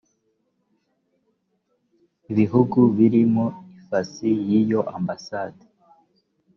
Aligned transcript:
bihugu 2.35 2.79
biri 2.95 3.21
mu 3.33 3.45
ifasi 3.77 4.27
y’iyo 4.49 4.79
ambasade 4.97 5.63